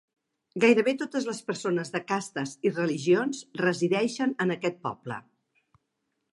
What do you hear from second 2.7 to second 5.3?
religions resideixen en aquest poble.